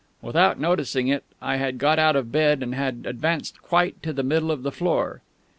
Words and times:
Without 0.19 0.59
noticing 0.59 1.09
it, 1.09 1.23
I 1.43 1.57
had 1.57 1.77
got 1.77 1.99
out 1.99 2.15
of 2.15 2.31
bed, 2.31 2.63
and 2.63 2.73
had 2.73 3.05
advanced 3.05 3.61
quite 3.61 4.01
to 4.01 4.11
the 4.11 4.23
middle 4.23 4.49
of 4.49 4.63
the 4.63 4.71
floor. 4.71 5.21